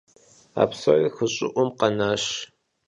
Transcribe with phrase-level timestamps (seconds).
[0.61, 2.23] А псори хы щӀыӀум къэнащ.